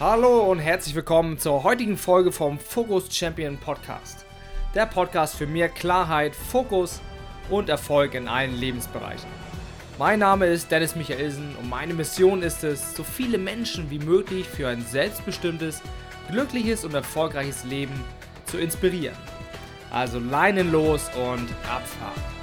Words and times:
Hallo 0.00 0.48
und 0.48 0.60
herzlich 0.60 0.94
willkommen 0.94 1.38
zur 1.38 1.64
heutigen 1.64 1.96
Folge 1.96 2.30
vom 2.30 2.60
Focus 2.60 3.12
Champion 3.12 3.58
Podcast. 3.58 4.24
Der 4.72 4.86
Podcast 4.86 5.34
für 5.34 5.48
mehr 5.48 5.68
Klarheit, 5.68 6.36
Fokus 6.36 7.00
und 7.50 7.68
Erfolg 7.68 8.14
in 8.14 8.28
allen 8.28 8.54
Lebensbereichen. 8.54 9.28
Mein 9.98 10.20
Name 10.20 10.46
ist 10.46 10.70
Dennis 10.70 10.94
Michaelsen 10.94 11.56
und 11.60 11.68
meine 11.68 11.94
Mission 11.94 12.42
ist 12.42 12.62
es, 12.62 12.94
so 12.94 13.02
viele 13.02 13.38
Menschen 13.38 13.90
wie 13.90 13.98
möglich 13.98 14.46
für 14.46 14.68
ein 14.68 14.82
selbstbestimmtes, 14.82 15.82
glückliches 16.30 16.84
und 16.84 16.94
erfolgreiches 16.94 17.64
Leben 17.64 18.04
zu 18.46 18.58
inspirieren. 18.58 19.16
Also 19.90 20.20
Leinen 20.20 20.70
los 20.70 21.10
und 21.16 21.48
abfahren. 21.68 22.37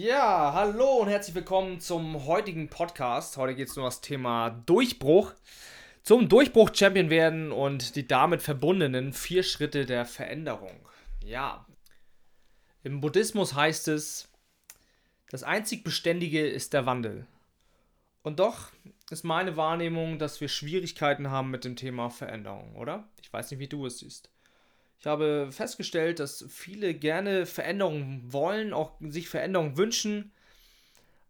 Ja, 0.00 0.52
hallo 0.54 0.98
und 0.98 1.08
herzlich 1.08 1.34
willkommen 1.34 1.80
zum 1.80 2.24
heutigen 2.24 2.68
Podcast. 2.68 3.36
Heute 3.36 3.56
geht 3.56 3.66
es 3.66 3.76
um 3.76 3.82
das 3.82 4.00
Thema 4.00 4.50
Durchbruch. 4.50 5.34
Zum 6.04 6.28
Durchbruch 6.28 6.70
Champion 6.72 7.10
werden 7.10 7.50
und 7.50 7.96
die 7.96 8.06
damit 8.06 8.40
verbundenen 8.40 9.12
vier 9.12 9.42
Schritte 9.42 9.86
der 9.86 10.06
Veränderung. 10.06 10.88
Ja, 11.24 11.66
im 12.84 13.00
Buddhismus 13.00 13.54
heißt 13.54 13.88
es, 13.88 14.28
das 15.30 15.42
einzig 15.42 15.82
Beständige 15.82 16.46
ist 16.46 16.74
der 16.74 16.86
Wandel. 16.86 17.26
Und 18.22 18.38
doch 18.38 18.70
ist 19.10 19.24
meine 19.24 19.56
Wahrnehmung, 19.56 20.20
dass 20.20 20.40
wir 20.40 20.46
Schwierigkeiten 20.46 21.32
haben 21.32 21.50
mit 21.50 21.64
dem 21.64 21.74
Thema 21.74 22.08
Veränderung, 22.08 22.76
oder? 22.76 23.08
Ich 23.20 23.32
weiß 23.32 23.50
nicht, 23.50 23.58
wie 23.58 23.66
du 23.66 23.84
es 23.84 23.98
siehst. 23.98 24.30
Ich 25.00 25.06
habe 25.06 25.48
festgestellt, 25.52 26.18
dass 26.18 26.44
viele 26.48 26.92
gerne 26.92 27.46
Veränderungen 27.46 28.32
wollen, 28.32 28.72
auch 28.72 28.92
sich 29.00 29.28
Veränderungen 29.28 29.76
wünschen, 29.76 30.32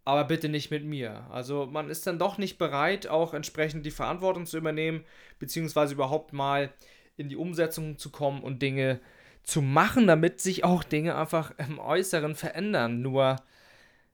aber 0.06 0.24
bitte 0.24 0.48
nicht 0.48 0.70
mit 0.70 0.84
mir. 0.84 1.26
Also 1.30 1.66
man 1.66 1.90
ist 1.90 2.06
dann 2.06 2.18
doch 2.18 2.38
nicht 2.38 2.56
bereit, 2.56 3.08
auch 3.08 3.34
entsprechend 3.34 3.84
die 3.84 3.90
Verantwortung 3.90 4.46
zu 4.46 4.56
übernehmen, 4.56 5.04
beziehungsweise 5.38 5.92
überhaupt 5.92 6.32
mal 6.32 6.72
in 7.18 7.28
die 7.28 7.36
Umsetzung 7.36 7.98
zu 7.98 8.10
kommen 8.10 8.42
und 8.42 8.62
Dinge 8.62 9.00
zu 9.42 9.60
machen, 9.60 10.06
damit 10.06 10.40
sich 10.40 10.64
auch 10.64 10.82
Dinge 10.82 11.16
einfach 11.16 11.52
im 11.58 11.78
Äußeren 11.78 12.36
verändern. 12.36 13.02
Nur 13.02 13.36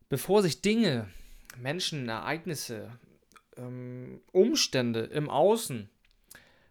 bevor 0.09 0.43
sich 0.43 0.62
Dinge, 0.62 1.09
Menschen, 1.56 2.09
Ereignisse, 2.09 2.98
ähm, 3.56 4.21
Umstände 4.33 5.00
im 5.00 5.31
Außen 5.31 5.89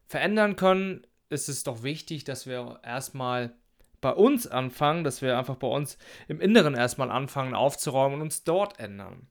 verändern 0.08 0.58
können, 0.58 1.08
ist 1.34 1.50
es 1.50 1.64
doch 1.64 1.84
wichtig, 1.84 2.24
dass 2.24 2.46
wir 2.46 2.80
erstmal 2.84 3.54
bei 4.02 4.12
uns 4.12 4.48
anfangen, 4.48 5.04
dass 5.04 5.22
wir 5.22 5.38
einfach 5.38 5.56
bei 5.56 5.68
uns 5.68 5.98
im 6.28 6.42
Inneren 6.42 6.76
erstmal 6.76 7.10
anfangen 7.10 7.56
aufzuräumen 7.56 8.16
und 8.16 8.22
uns 8.22 8.44
dort 8.44 8.80
ändern. 8.80 9.28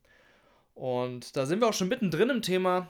Und 0.73 1.37
da 1.37 1.45
sind 1.45 1.61
wir 1.61 1.69
auch 1.69 1.73
schon 1.73 1.87
mittendrin 1.87 2.29
im 2.29 2.41
Thema, 2.41 2.89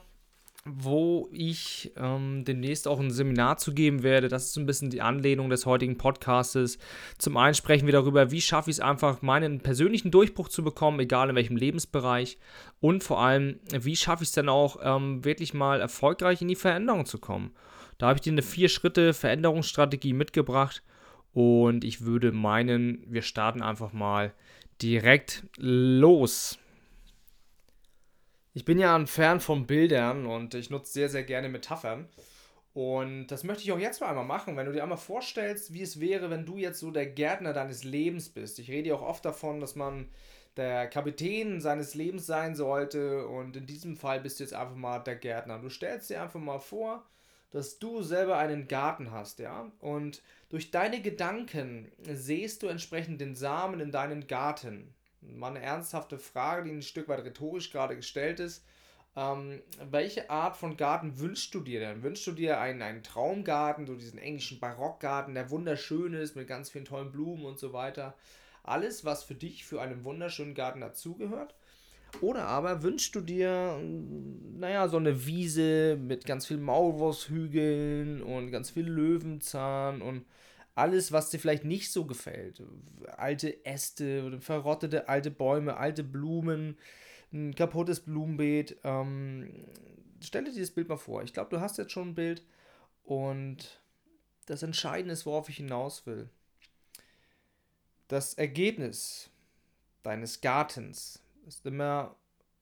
wo 0.64 1.28
ich 1.30 1.92
ähm, 1.98 2.44
demnächst 2.46 2.88
auch 2.88 2.98
ein 2.98 3.10
Seminar 3.10 3.58
zu 3.58 3.74
geben 3.74 4.02
werde. 4.02 4.28
Das 4.28 4.46
ist 4.46 4.54
so 4.54 4.60
ein 4.60 4.66
bisschen 4.66 4.88
die 4.88 5.02
Anlehnung 5.02 5.50
des 5.50 5.66
heutigen 5.66 5.98
Podcastes. 5.98 6.78
Zum 7.18 7.36
einen 7.36 7.54
sprechen 7.54 7.84
wir 7.84 7.92
darüber, 7.92 8.30
wie 8.30 8.40
schaffe 8.40 8.70
ich 8.70 8.76
es 8.76 8.80
einfach, 8.80 9.20
meinen 9.20 9.60
persönlichen 9.60 10.10
Durchbruch 10.10 10.48
zu 10.48 10.64
bekommen, 10.64 11.00
egal 11.00 11.28
in 11.28 11.36
welchem 11.36 11.58
Lebensbereich. 11.58 12.38
Und 12.80 13.04
vor 13.04 13.20
allem, 13.20 13.60
wie 13.72 13.96
schaffe 13.96 14.22
ich 14.22 14.30
es 14.30 14.34
dann 14.34 14.48
auch, 14.48 14.78
ähm, 14.82 15.22
wirklich 15.22 15.52
mal 15.52 15.82
erfolgreich 15.82 16.40
in 16.40 16.48
die 16.48 16.56
Veränderung 16.56 17.04
zu 17.04 17.18
kommen. 17.18 17.52
Da 17.98 18.08
habe 18.08 18.18
ich 18.18 18.22
dir 18.22 18.32
eine 18.32 18.42
Vier-Schritte-Veränderungsstrategie 18.42 20.12
mitgebracht. 20.12 20.82
Und 21.32 21.84
ich 21.84 22.02
würde 22.02 22.32
meinen, 22.32 23.04
wir 23.08 23.22
starten 23.22 23.62
einfach 23.62 23.92
mal 23.92 24.32
direkt 24.80 25.44
los. 25.56 26.58
Ich 28.52 28.64
bin 28.64 28.78
ja 28.78 28.94
ein 28.94 29.08
Fan 29.08 29.40
von 29.40 29.66
Bildern 29.66 30.26
und 30.26 30.54
ich 30.54 30.70
nutze 30.70 30.92
sehr, 30.92 31.08
sehr 31.08 31.24
gerne 31.24 31.48
Metaphern. 31.48 32.08
Und 32.72 33.28
das 33.28 33.44
möchte 33.44 33.62
ich 33.62 33.72
auch 33.72 33.78
jetzt 33.78 34.00
mal 34.00 34.08
einmal 34.08 34.24
machen, 34.24 34.56
wenn 34.56 34.66
du 34.66 34.72
dir 34.72 34.82
einmal 34.82 34.98
vorstellst, 34.98 35.72
wie 35.72 35.82
es 35.82 36.00
wäre, 36.00 36.30
wenn 36.30 36.44
du 36.44 36.56
jetzt 36.56 36.80
so 36.80 36.90
der 36.90 37.06
Gärtner 37.06 37.52
deines 37.52 37.84
Lebens 37.84 38.28
bist. 38.28 38.58
Ich 38.58 38.68
rede 38.68 38.90
ja 38.90 38.94
auch 38.96 39.02
oft 39.02 39.24
davon, 39.24 39.60
dass 39.60 39.76
man 39.76 40.08
der 40.56 40.88
Kapitän 40.88 41.60
seines 41.60 41.94
Lebens 41.94 42.26
sein 42.26 42.54
sollte 42.54 43.26
und 43.26 43.56
in 43.56 43.66
diesem 43.66 43.96
Fall 43.96 44.20
bist 44.20 44.38
du 44.38 44.44
jetzt 44.44 44.54
einfach 44.54 44.76
mal 44.76 44.98
der 45.00 45.16
Gärtner. 45.16 45.58
Du 45.58 45.68
stellst 45.68 46.10
dir 46.10 46.22
einfach 46.22 46.40
mal 46.40 46.60
vor, 46.60 47.04
dass 47.54 47.78
du 47.78 48.02
selber 48.02 48.36
einen 48.36 48.66
Garten 48.66 49.12
hast, 49.12 49.38
ja, 49.38 49.70
und 49.78 50.22
durch 50.48 50.72
deine 50.72 51.00
Gedanken 51.00 51.90
sähst 52.02 52.64
du 52.64 52.66
entsprechend 52.66 53.20
den 53.20 53.36
Samen 53.36 53.78
in 53.78 53.92
deinen 53.92 54.26
Garten 54.26 54.92
mal 55.20 55.50
eine 55.50 55.62
ernsthafte 55.62 56.18
Frage, 56.18 56.64
die 56.64 56.70
ein 56.72 56.82
Stück 56.82 57.08
weit 57.08 57.24
rhetorisch 57.24 57.70
gerade 57.70 57.94
gestellt 57.94 58.40
ist. 58.40 58.64
Ähm, 59.16 59.62
welche 59.90 60.28
Art 60.28 60.56
von 60.56 60.76
Garten 60.76 61.20
wünschst 61.20 61.54
du 61.54 61.60
dir 61.60 61.78
denn? 61.78 62.02
Wünschst 62.02 62.26
du 62.26 62.32
dir 62.32 62.58
einen, 62.58 62.82
einen 62.82 63.04
Traumgarten, 63.04 63.86
so 63.86 63.94
diesen 63.94 64.18
englischen 64.18 64.58
Barockgarten, 64.58 65.34
der 65.34 65.50
wunderschön 65.50 66.12
ist, 66.12 66.34
mit 66.34 66.48
ganz 66.48 66.70
vielen 66.70 66.84
tollen 66.84 67.12
Blumen 67.12 67.44
und 67.44 67.60
so 67.60 67.72
weiter? 67.72 68.14
Alles, 68.64 69.04
was 69.04 69.22
für 69.22 69.36
dich 69.36 69.64
für 69.64 69.80
einen 69.80 70.04
wunderschönen 70.04 70.54
Garten 70.54 70.80
dazugehört? 70.80 71.54
Oder 72.20 72.46
aber 72.46 72.82
wünschst 72.82 73.14
du 73.14 73.20
dir, 73.20 73.80
naja, 74.56 74.88
so 74.88 74.96
eine 74.96 75.26
Wiese 75.26 75.96
mit 76.00 76.24
ganz 76.24 76.46
vielen 76.46 76.62
Maulwurfshügeln 76.62 78.22
und 78.22 78.50
ganz 78.50 78.70
viel 78.70 78.86
Löwenzahn 78.86 80.02
und 80.02 80.24
alles, 80.74 81.12
was 81.12 81.30
dir 81.30 81.38
vielleicht 81.38 81.64
nicht 81.64 81.92
so 81.92 82.04
gefällt. 82.04 82.62
Alte 83.16 83.64
Äste, 83.64 84.40
verrottete 84.40 85.08
alte 85.08 85.30
Bäume, 85.30 85.76
alte 85.76 86.02
Blumen, 86.02 86.76
ein 87.32 87.54
kaputtes 87.54 88.00
Blumenbeet. 88.00 88.76
Ähm, 88.84 89.66
stell 90.20 90.44
dir 90.44 90.52
dieses 90.52 90.72
Bild 90.72 90.88
mal 90.88 90.96
vor. 90.96 91.22
Ich 91.22 91.32
glaube, 91.32 91.50
du 91.50 91.60
hast 91.60 91.78
jetzt 91.78 91.92
schon 91.92 92.10
ein 92.10 92.14
Bild 92.14 92.42
und 93.04 93.80
das 94.46 94.62
Entscheidende 94.62 95.12
ist, 95.12 95.26
worauf 95.26 95.48
ich 95.48 95.56
hinaus 95.56 96.06
will. 96.06 96.28
Das 98.08 98.34
Ergebnis 98.34 99.30
deines 100.02 100.40
Gartens 100.40 101.23
ist 101.46 101.66
immer 101.66 102.16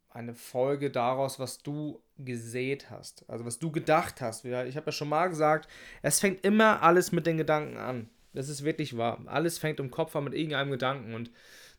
eine 0.08 0.34
Folge 0.34 0.90
daraus, 0.90 1.38
was 1.38 1.62
du 1.62 2.02
gesät 2.18 2.90
hast, 2.90 3.28
also 3.28 3.44
was 3.44 3.58
du 3.58 3.72
gedacht 3.72 4.20
hast. 4.20 4.44
Ich 4.44 4.76
habe 4.76 4.86
ja 4.86 4.92
schon 4.92 5.08
mal 5.08 5.28
gesagt, 5.28 5.68
es 6.02 6.20
fängt 6.20 6.44
immer 6.44 6.82
alles 6.82 7.12
mit 7.12 7.26
den 7.26 7.38
Gedanken 7.38 7.78
an. 7.78 8.10
Das 8.34 8.48
ist 8.48 8.64
wirklich 8.64 8.96
wahr. 8.96 9.20
Alles 9.26 9.58
fängt 9.58 9.80
im 9.80 9.90
Kopf 9.90 10.14
an 10.16 10.24
mit 10.24 10.34
irgendeinem 10.34 10.70
Gedanken 10.70 11.14
und 11.14 11.30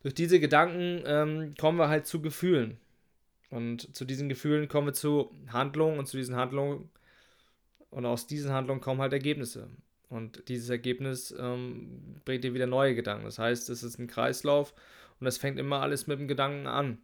durch 0.02 0.14
diese 0.14 0.40
Gedanken 0.40 1.04
ähm, 1.06 1.56
kommen 1.60 1.78
wir 1.78 1.88
halt 1.90 2.08
zu 2.08 2.22
Gefühlen. 2.22 2.78
Und 3.50 3.96
zu 3.96 4.04
diesen 4.04 4.30
Gefühlen 4.30 4.68
kommen 4.68 4.88
wir 4.88 4.94
zu 4.94 5.32
Handlungen 5.48 6.00
und 6.00 6.08
zu 6.08 6.18
diesen 6.18 6.36
Handlungen 6.36 6.90
und 7.92 8.06
aus 8.06 8.28
diesen 8.28 8.52
Handlungen 8.52 8.82
kommen 8.82 9.02
halt 9.02 9.14
Ergebnisse. 9.14 9.70
Und 10.10 10.48
dieses 10.50 10.70
Ergebnis 10.70 11.34
ähm, 11.40 12.20
bringt 12.26 12.44
dir 12.44 12.54
wieder 12.54 12.68
neue 12.68 12.96
Gedanken. 12.96 13.26
Das 13.26 13.40
heißt, 13.40 13.70
es 13.70 13.84
ist 13.84 13.98
ein 14.00 14.08
Kreislauf 14.08 14.74
und 15.24 15.28
es 15.28 15.38
fängt 15.38 15.58
immer 15.58 15.82
alles 15.82 16.06
mit 16.06 16.20
dem 16.20 16.28
Gedanken 16.28 16.68
an. 16.68 16.98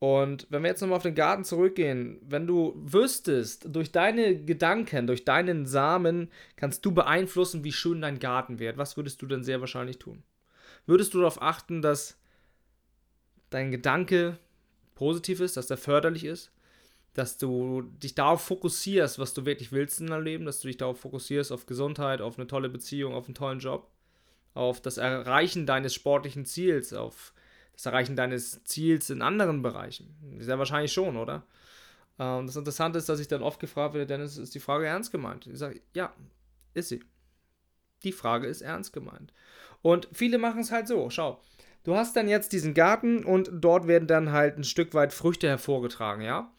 Und 0.00 0.46
wenn 0.50 0.62
wir 0.62 0.70
jetzt 0.70 0.80
nochmal 0.80 0.96
auf 0.96 1.04
den 1.04 1.14
Garten 1.14 1.44
zurückgehen, 1.44 2.18
wenn 2.22 2.48
du 2.48 2.74
wüsstest, 2.76 3.74
durch 3.74 3.92
deine 3.92 4.44
Gedanken, 4.44 5.06
durch 5.06 5.24
deinen 5.24 5.66
Samen, 5.66 6.30
kannst 6.56 6.84
du 6.84 6.92
beeinflussen, 6.92 7.62
wie 7.62 7.72
schön 7.72 8.00
dein 8.00 8.18
Garten 8.18 8.58
wird, 8.58 8.76
was 8.76 8.96
würdest 8.96 9.22
du 9.22 9.26
denn 9.26 9.44
sehr 9.44 9.60
wahrscheinlich 9.60 9.98
tun? 9.98 10.24
Würdest 10.86 11.14
du 11.14 11.18
darauf 11.18 11.40
achten, 11.40 11.80
dass 11.80 12.18
dein 13.50 13.70
Gedanke 13.70 14.38
positiv 14.96 15.38
ist, 15.38 15.56
dass 15.56 15.68
der 15.68 15.76
förderlich 15.76 16.24
ist, 16.24 16.50
dass 17.14 17.38
du 17.38 17.82
dich 17.82 18.14
darauf 18.14 18.42
fokussierst, 18.42 19.18
was 19.18 19.32
du 19.32 19.46
wirklich 19.46 19.70
willst 19.70 20.00
in 20.00 20.08
deinem 20.08 20.24
Leben, 20.24 20.44
dass 20.44 20.60
du 20.60 20.68
dich 20.68 20.76
darauf 20.76 21.00
fokussierst, 21.00 21.52
auf 21.52 21.66
Gesundheit, 21.66 22.20
auf 22.20 22.36
eine 22.36 22.48
tolle 22.48 22.68
Beziehung, 22.68 23.14
auf 23.14 23.26
einen 23.26 23.34
tollen 23.34 23.60
Job, 23.60 23.90
auf 24.54 24.80
das 24.80 24.98
Erreichen 24.98 25.66
deines 25.66 25.94
sportlichen 25.94 26.44
Ziels, 26.44 26.92
auf 26.92 27.32
das 27.72 27.86
Erreichen 27.86 28.16
deines 28.16 28.64
Ziels 28.64 29.10
in 29.10 29.22
anderen 29.22 29.62
Bereichen? 29.62 30.38
Sehr 30.40 30.58
wahrscheinlich 30.58 30.92
schon, 30.92 31.16
oder? 31.16 31.44
Ähm, 32.18 32.46
das 32.46 32.56
Interessante 32.56 32.98
ist, 32.98 33.08
dass 33.08 33.20
ich 33.20 33.28
dann 33.28 33.42
oft 33.42 33.60
gefragt 33.60 33.94
werde, 33.94 34.06
Dennis, 34.06 34.36
ist 34.36 34.54
die 34.54 34.60
Frage 34.60 34.86
ernst 34.86 35.12
gemeint? 35.12 35.46
Ich 35.46 35.58
sage, 35.58 35.80
ja, 35.94 36.12
ist 36.74 36.88
sie. 36.88 37.02
Die 38.02 38.12
Frage 38.12 38.46
ist 38.46 38.62
ernst 38.62 38.92
gemeint. 38.92 39.32
Und 39.82 40.08
viele 40.12 40.38
machen 40.38 40.60
es 40.60 40.72
halt 40.72 40.88
so, 40.88 41.10
schau, 41.10 41.40
du 41.84 41.96
hast 41.96 42.16
dann 42.16 42.28
jetzt 42.28 42.52
diesen 42.52 42.74
Garten 42.74 43.24
und 43.24 43.50
dort 43.52 43.86
werden 43.86 44.08
dann 44.08 44.32
halt 44.32 44.56
ein 44.56 44.64
Stück 44.64 44.94
weit 44.94 45.12
Früchte 45.12 45.48
hervorgetragen, 45.48 46.22
ja? 46.22 46.52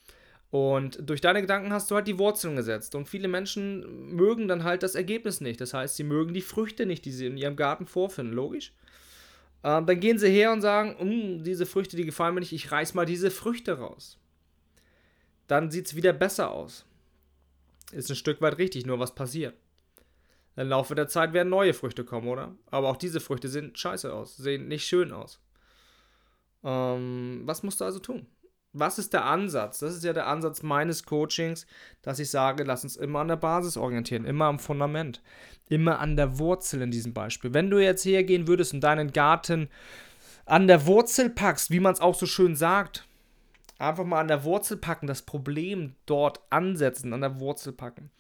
Und 0.52 1.08
durch 1.08 1.22
deine 1.22 1.42
Gedanken 1.42 1.72
hast 1.72 1.92
du 1.92 1.96
halt 1.96 2.08
die 2.08 2.18
Wurzeln 2.18 2.56
gesetzt. 2.56 2.96
Und 2.96 3.08
viele 3.08 3.28
Menschen 3.28 4.16
mögen 4.16 4.48
dann 4.48 4.64
halt 4.64 4.82
das 4.82 4.96
Ergebnis 4.96 5.42
nicht. 5.42 5.62
Das 5.62 5.74
heißt, 5.74 5.96
sie 5.96 6.04
mögen 6.04 6.34
die 6.34 6.42
Früchte 6.42 6.86
nicht, 6.86 7.06
die 7.06 7.12
sie 7.12 7.28
in 7.28 7.38
ihrem 7.38 7.56
Garten 7.56 7.86
vorfinden. 7.86 8.34
Logisch. 8.34 8.74
Ähm, 9.64 9.86
dann 9.86 10.00
gehen 10.00 10.18
sie 10.18 10.30
her 10.30 10.52
und 10.52 10.62
sagen, 10.62 10.96
hm, 10.98 11.44
diese 11.44 11.66
Früchte, 11.66 11.98
die 11.98 12.06
gefallen 12.06 12.34
mir 12.34 12.40
nicht, 12.40 12.54
ich 12.54 12.72
reiß 12.72 12.94
mal 12.94 13.06
diese 13.06 13.30
Früchte 13.30 13.78
raus. 13.78 14.18
Dann 15.48 15.70
sieht 15.70 15.88
es 15.88 15.96
wieder 15.96 16.14
besser 16.14 16.52
aus. 16.52 16.86
Ist 17.92 18.10
ein 18.10 18.16
Stück 18.16 18.42
weit 18.42 18.58
richtig, 18.58 18.86
nur 18.86 19.00
was 19.00 19.16
passiert. 19.16 19.56
Im 20.56 20.70
Laufe 20.70 20.96
der 20.96 21.08
Zeit 21.08 21.34
werden 21.34 21.50
neue 21.50 21.74
Früchte 21.74 22.04
kommen, 22.04 22.28
oder? 22.28 22.56
Aber 22.70 22.90
auch 22.90 22.98
diese 22.98 23.20
Früchte 23.20 23.50
sehen 23.50 23.76
scheiße 23.76 24.14
aus, 24.14 24.38
sehen 24.38 24.68
nicht 24.68 24.86
schön 24.86 25.12
aus. 25.12 25.40
Ähm, 26.64 27.42
was 27.46 27.64
musst 27.64 27.82
du 27.82 27.86
also 27.86 28.00
tun? 28.00 28.28
Was 28.74 29.00
ist 29.00 29.14
der 29.14 29.26
Ansatz? 29.26 29.80
Das 29.80 29.96
ist 29.96 30.04
ja 30.04 30.14
der 30.14 30.28
Ansatz 30.28 30.62
meines 30.62 31.06
Coachings, 31.06 31.66
dass 32.02 32.20
ich 32.20 32.30
sage, 32.30 32.64
lass 32.64 32.84
uns 32.84 32.98
immer 32.98 33.20
an 33.20 33.28
der 33.28 33.36
Basis 33.36 33.78
orientieren, 33.78 34.26
immer 34.26 34.46
am 34.46 34.60
Fundament, 34.60 35.22
immer 35.70 36.00
an 36.00 36.16
der 36.16 36.38
Wurzel 36.40 36.82
in 36.82 36.92
diesem 36.92 37.14
Beispiel. 37.14 37.54
Wenn 37.54 37.70
du 37.70 37.80
jetzt 37.80 38.06
hergehen 38.06 38.48
würdest 38.48 38.74
und 38.74 38.82
deinen 38.82 39.12
Garten 39.12 39.70
an 40.46 40.68
der 40.68 40.86
Wurzel 40.86 41.30
packst, 41.30 41.72
wie 41.72 41.80
man 41.80 41.94
es 41.94 42.02
auch 42.02 42.16
so 42.16 42.26
schön 42.26 42.56
sagt, 42.56 43.08
einfach 43.80 44.06
mal 44.06 44.20
an 44.20 44.28
der 44.28 44.44
Wurzel 44.44 44.78
packen, 44.78 45.08
das 45.08 45.24
Problem 45.24 45.96
dort 46.06 46.42
ansetzen, 46.50 47.14
an 47.14 47.22
der 47.22 47.40
Wurzel 47.40 47.74
packen. 47.74 48.12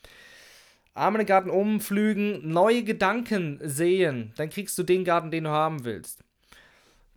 Arme 0.96 1.20
den 1.20 1.28
Garten 1.28 1.50
umflügen, 1.50 2.50
neue 2.50 2.84
Gedanken 2.84 3.60
sehen, 3.64 4.34
dann 4.38 4.50
kriegst 4.50 4.78
du 4.78 4.84
den 4.84 5.04
Garten, 5.04 5.32
den 5.32 5.46
du 5.46 5.50
haben 5.52 5.86
willst 5.86 6.24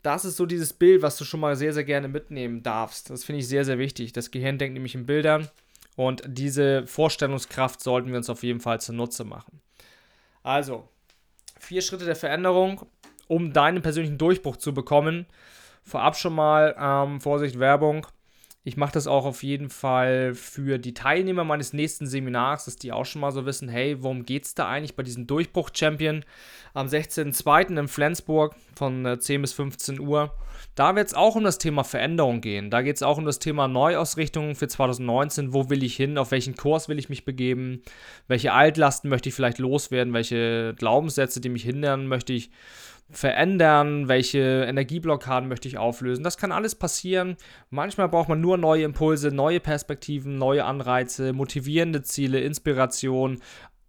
das 0.02 0.25
ist 0.25 0.37
so 0.37 0.46
dieses 0.46 0.72
Bild, 0.72 1.02
was 1.02 1.16
du 1.16 1.25
schon 1.25 1.40
mal 1.40 1.56
sehr, 1.56 1.72
sehr 1.72 1.84
gerne 1.84 2.08
mitnehmen 2.08 2.62
darfst. 2.62 3.10
Das 3.10 3.25
finde 3.25 3.40
ich 3.40 3.49
sehr, 3.49 3.64
sehr 3.64 3.78
wichtig. 3.78 4.12
Das 4.12 4.31
Gehirn 4.31 4.58
denkt 4.58 4.75
nämlich 4.75 4.94
in 4.94 5.06
Bildern 5.06 5.49
und 5.96 6.22
diese 6.26 6.87
Vorstellungskraft 6.87 7.81
sollten 7.81 8.10
wir 8.10 8.16
uns 8.16 8.31
auf 8.31 8.43
jeden 8.43 8.60
Fall 8.60 8.81
zunutze 8.81 9.25
machen. 9.25 9.60
Also, 10.43 10.88
vier 11.58 11.82
Schritte 11.82 12.04
der 12.04 12.16
Veränderung, 12.16 12.87
um 13.28 13.52
deinen 13.52 13.82
persönlichen 13.82 14.19
Durchbruch 14.19 14.56
zu 14.56 14.75
bekommen. 14.75 15.26
Vorab 15.84 16.16
schon 16.16 16.34
mal, 16.34 16.75
ähm, 16.78 17.20
Vorsicht, 17.20 17.58
Werbung. 17.58 18.06
Ich 18.64 18.76
mache 18.76 18.93
das 18.93 19.09
auch 19.09 19.25
auf 19.25 19.43
jeden 19.43 19.70
Fall 19.70 20.35
für 20.35 20.79
die 20.79 20.94
Teilnehmer 20.94 21.43
meines 21.43 21.73
nächsten 21.73 22.06
Seminars, 22.06 22.67
dass 22.67 22.76
die 22.76 22.93
auch 22.93 23.05
schon 23.05 23.20
mal 23.20 23.32
so 23.32 23.44
wissen, 23.44 23.69
hey, 23.69 24.00
worum 24.03 24.25
geht 24.25 24.44
es 24.44 24.55
da 24.55 24.69
eigentlich 24.69 24.94
bei 24.94 25.03
diesem 25.03 25.26
Durchbruch-Champion 25.26 26.25
am 26.73 26.87
16.02. 26.87 27.76
in 27.76 27.88
Flensburg 27.88 28.55
von 28.76 29.19
10 29.19 29.35
äh, 29.35 29.38
bis 29.41 29.53
15 29.53 29.99
Uhr. 29.99 30.32
Da 30.76 30.94
wird 30.94 31.09
es 31.09 31.14
auch 31.14 31.35
um 31.35 31.43
das 31.43 31.59
Thema 31.59 31.82
Veränderung 31.82 32.41
gehen. 32.41 32.70
Da 32.70 32.82
geht 32.82 32.97
es 32.97 33.03
auch 33.03 33.19
um 33.19 33.25
das 33.25 33.41
Thema 33.41 33.67
Neuausrichtung 33.67 34.55
für 34.55 34.69
2019. 34.69 35.53
Wo 35.53 35.69
will 35.69 35.82
ich 35.82 35.97
hin? 35.97 36.17
Auf 36.17 36.31
welchen 36.31 36.55
Kurs 36.55 36.88
will 36.88 37.00
ich 37.00 37.08
mich 37.08 37.25
begeben? 37.25 37.82
Welche 38.29 38.53
Altlasten 38.53 39.11
möchte 39.11 39.29
ich 39.29 39.35
vielleicht 39.35 39.58
loswerden? 39.58 40.15
Welche 40.15 40.75
Glaubenssätze, 40.79 41.41
die 41.41 41.49
mich 41.49 41.65
hindern, 41.65 42.06
möchte 42.06 42.32
ich 42.32 42.50
verändern, 43.12 44.09
welche 44.09 44.64
Energieblockaden 44.67 45.49
möchte 45.49 45.69
ich 45.69 45.79
auflösen. 45.79 46.25
Das 46.25 46.37
kann 46.37 46.53
alles 46.53 46.75
passieren. 46.75 47.37
Manchmal 47.70 48.09
braucht 48.09 48.29
man 48.29 48.41
nur 48.41 48.56
neue 48.56 48.85
Impulse, 48.85 49.31
neue 49.31 49.61
Perspektiven, 49.61 50.38
neue 50.38 50.64
Anreize, 50.64 51.32
motivierende 51.32 52.03
Ziele, 52.03 52.41
Inspiration, 52.41 53.41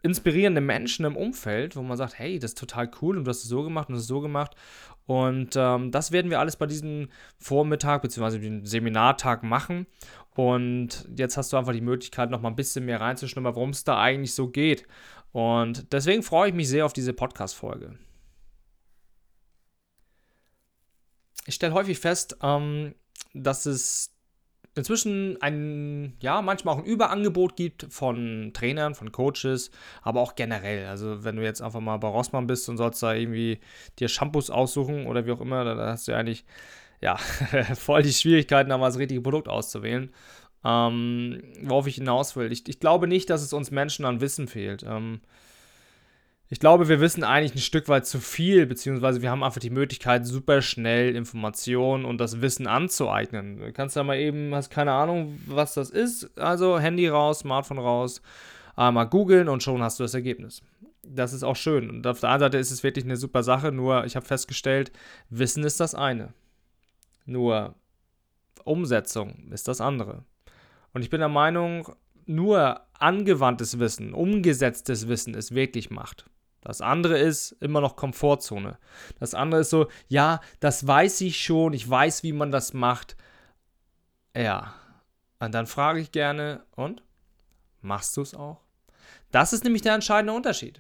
inspirierende 0.02 0.62
Menschen 0.62 1.06
im 1.06 1.16
Umfeld, 1.16 1.76
wo 1.76 1.82
man 1.82 1.98
sagt, 1.98 2.20
hey, 2.20 2.38
das 2.38 2.52
ist 2.52 2.58
total 2.60 2.92
cool 3.02 3.18
und 3.18 3.26
du 3.26 3.30
hast 3.30 3.44
es 3.44 3.50
so 3.50 3.64
gemacht 3.64 3.88
und 3.90 3.96
das 3.96 4.04
ist 4.04 4.10
so 4.10 4.22
gemacht. 4.22 4.56
Und 5.06 5.56
ähm, 5.56 5.92
das 5.92 6.12
werden 6.12 6.30
wir 6.30 6.40
alles 6.40 6.56
bei 6.56 6.66
diesem 6.66 7.10
Vormittag 7.38 8.02
bzw. 8.02 8.40
dem 8.40 8.66
Seminartag 8.66 9.44
machen. 9.44 9.88
Und 10.36 11.08
jetzt 11.16 11.38
hast 11.38 11.54
du 11.54 11.58
einfach 11.58 11.74
die 11.74 11.82
Möglichkeit, 11.82 12.30
noch 12.30 12.42
mal 12.42 12.50
ein 12.50 12.56
bisschen 12.56 12.86
mehr 12.86 13.02
reinzuschnuppern, 13.02 13.56
worum 13.56 13.70
es 13.72 13.84
da 13.84 14.00
eigentlich 14.00 14.34
so 14.34 14.48
geht. 14.48 14.86
Und 15.32 15.92
deswegen 15.92 16.24
freue 16.24 16.50
ich 16.50 16.56
mich 16.56 16.70
sehr 16.70 16.86
auf 16.86 16.94
diese 16.94 17.14
Podcast-Folge. 17.14 17.98
Ich 21.46 21.56
stelle 21.56 21.74
häufig 21.74 22.00
fest, 22.00 22.38
ähm, 22.42 22.96
dass 23.34 23.66
es 23.66 24.14
inzwischen 24.76 25.40
ein, 25.42 26.14
ja, 26.20 26.42
manchmal 26.42 26.76
auch 26.76 26.80
ein 26.80 26.86
Überangebot 26.86 27.56
gibt 27.56 27.88
von 27.90 28.52
Trainern, 28.54 28.96
von 28.96 29.12
Coaches, 29.12 29.70
aber 30.02 30.22
auch 30.22 30.36
generell. 30.36 30.88
Also 30.88 31.24
wenn 31.24 31.36
du 31.36 31.44
jetzt 31.44 31.62
einfach 31.62 31.80
mal 31.80 31.98
bei 31.98 32.08
Rossmann 32.08 32.48
bist 32.48 32.68
und 32.70 32.78
sollst 32.78 33.04
da 33.04 33.14
irgendwie 33.14 33.60
dir 34.00 34.08
Shampoos 34.08 34.50
aussuchen 34.50 35.06
oder 35.06 35.26
wie 35.26 35.32
auch 35.32 35.42
immer, 35.42 35.64
dann 35.64 35.78
hast 35.78 36.08
du 36.08 36.14
ja 36.14 36.18
eigentlich, 36.18 36.46
ja, 37.02 37.18
voll 37.76 38.02
die 38.04 38.14
Schwierigkeiten, 38.14 38.70
da 38.70 38.78
mal 38.78 38.88
das 38.88 38.98
richtige 38.98 39.22
Produkt 39.22 39.48
auszuwählen. 39.48 40.12
Ähm, 40.66 41.44
worauf 41.62 41.88
ich 41.88 41.96
hinaus 41.96 42.36
will. 42.36 42.52
Ich, 42.52 42.68
ich 42.68 42.80
glaube 42.80 43.08
nicht, 43.08 43.30
dass 43.30 43.44
es 43.44 43.54
uns 43.54 43.70
Menschen 43.70 44.06
an 44.06 44.22
Wissen 44.22 44.48
fehlt. 44.48 44.84
Ähm, 44.84 45.20
ich 46.54 46.60
glaube, 46.60 46.88
wir 46.88 47.00
wissen 47.00 47.24
eigentlich 47.24 47.56
ein 47.56 47.66
Stück 47.66 47.88
weit 47.88 48.06
zu 48.06 48.20
viel, 48.20 48.68
beziehungsweise 48.68 49.24
wir 49.24 49.32
haben 49.32 49.44
einfach 49.44 49.60
die 49.60 49.72
Möglichkeit, 49.72 50.28
super 50.28 50.62
schnell 50.62 51.16
Informationen 51.16 52.06
und 52.06 52.20
das 52.20 52.42
Wissen 52.42 52.68
anzueignen. 52.68 53.58
Du 53.58 53.74
kannst 53.74 53.96
ja 53.96 54.04
mal 54.04 54.20
eben, 54.20 54.54
hast 54.54 54.70
keine 54.70 54.92
Ahnung, 54.92 55.40
was 55.48 55.74
das 55.74 55.90
ist, 55.90 56.38
also 56.38 56.78
Handy 56.78 57.08
raus, 57.08 57.40
Smartphone 57.40 57.80
raus, 57.80 58.22
einmal 58.76 59.08
googeln 59.08 59.50
und 59.50 59.64
schon 59.64 59.82
hast 59.82 60.00
du 60.00 60.04
das 60.04 60.14
Ergebnis. 60.14 60.62
Das 61.02 61.34
ist 61.34 61.42
auch 61.42 61.56
schön. 61.56 61.90
Und 61.90 62.06
auf 62.06 62.20
der 62.20 62.30
anderen 62.30 62.52
Seite 62.52 62.60
ist 62.60 62.70
es 62.70 62.84
wirklich 62.84 63.06
eine 63.06 63.18
super 63.18 63.42
Sache, 63.42 63.72
nur 63.72 64.06
ich 64.06 64.16
habe 64.16 64.28
festgestellt, 64.28 64.92
Wissen 65.32 65.64
ist 65.64 65.80
das 65.80 65.96
eine. 65.96 66.36
Nur 67.26 67.74
Umsetzung 68.64 69.50
ist 69.52 69.68
das 69.68 69.82
andere. 69.82 70.24
Und 70.94 71.02
ich 71.02 71.10
bin 71.10 71.20
der 71.20 71.30
Meinung, 71.30 71.96
nur 72.28 72.82
angewandtes 73.00 73.80
Wissen, 73.80 74.14
umgesetztes 74.14 75.08
Wissen 75.08 75.34
ist 75.34 75.56
wirklich 75.56 75.90
Macht. 75.90 76.26
Das 76.64 76.82
andere 76.82 77.18
ist 77.18 77.52
immer 77.60 77.82
noch 77.82 77.96
Komfortzone. 77.96 78.78
Das 79.20 79.34
andere 79.34 79.62
ist 79.62 79.70
so, 79.70 79.88
ja, 80.08 80.40
das 80.60 80.88
weiß 80.88 81.22
ich 81.22 81.44
schon, 81.44 81.74
ich 81.74 81.90
weiß, 81.90 82.24
wie 82.24 82.34
man 82.34 82.52
das 82.52 82.74
macht. 82.74 83.18
Ja. 84.36 84.74
Und 85.40 85.54
dann 85.54 85.68
frage 85.68 86.00
ich 86.00 86.12
gerne, 86.12 86.64
und? 86.76 87.04
Machst 87.82 88.16
du 88.16 88.22
es 88.22 88.34
auch? 88.34 88.62
Das 89.32 89.52
ist 89.52 89.66
nämlich 89.66 89.82
der 89.82 89.96
entscheidende 89.96 90.34
Unterschied. 90.34 90.80